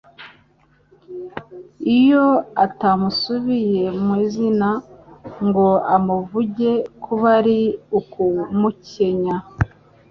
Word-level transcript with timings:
Iyo 1.97 2.27
atamusubiye 2.65 3.83
mu 4.03 4.13
izina 4.25 4.69
ngo 5.45 5.67
amuvuge, 5.95 6.71
kuba 7.03 7.27
ari 7.39 7.59
ukumukenya 7.99 9.35